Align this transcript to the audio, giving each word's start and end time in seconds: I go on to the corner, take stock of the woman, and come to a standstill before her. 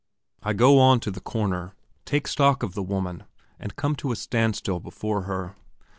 I 0.41 0.53
go 0.53 0.79
on 0.79 0.99
to 1.01 1.11
the 1.11 1.19
corner, 1.21 1.75
take 2.05 2.25
stock 2.25 2.63
of 2.63 2.73
the 2.73 2.81
woman, 2.81 3.23
and 3.59 3.75
come 3.75 3.95
to 3.97 4.11
a 4.11 4.15
standstill 4.15 4.79
before 4.79 5.25
her. 5.29 5.55